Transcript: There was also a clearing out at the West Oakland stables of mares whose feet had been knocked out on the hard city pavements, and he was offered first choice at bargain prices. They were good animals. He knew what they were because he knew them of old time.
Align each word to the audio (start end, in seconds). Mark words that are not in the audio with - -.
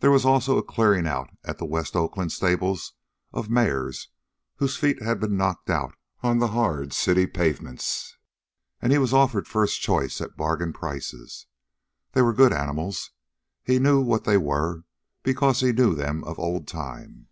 There 0.00 0.10
was 0.10 0.24
also 0.24 0.58
a 0.58 0.62
clearing 0.64 1.06
out 1.06 1.30
at 1.44 1.58
the 1.58 1.64
West 1.64 1.94
Oakland 1.94 2.32
stables 2.32 2.94
of 3.32 3.48
mares 3.48 4.08
whose 4.56 4.76
feet 4.76 5.00
had 5.00 5.20
been 5.20 5.36
knocked 5.36 5.70
out 5.70 5.94
on 6.20 6.40
the 6.40 6.48
hard 6.48 6.92
city 6.92 7.28
pavements, 7.28 8.16
and 8.80 8.90
he 8.90 8.98
was 8.98 9.12
offered 9.12 9.46
first 9.46 9.80
choice 9.80 10.20
at 10.20 10.36
bargain 10.36 10.72
prices. 10.72 11.46
They 12.10 12.22
were 12.22 12.32
good 12.34 12.52
animals. 12.52 13.12
He 13.62 13.78
knew 13.78 14.00
what 14.00 14.24
they 14.24 14.36
were 14.36 14.82
because 15.22 15.60
he 15.60 15.70
knew 15.70 15.94
them 15.94 16.24
of 16.24 16.40
old 16.40 16.66
time. 16.66 17.28